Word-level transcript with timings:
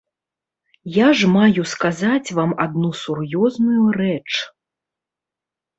Я 0.95 1.07
ж 1.19 1.29
маю 1.35 1.61
сказаць 1.73 2.33
вам 2.39 2.51
адну 2.67 2.89
сур'ёзную 3.03 3.83
рэч. 4.01 4.29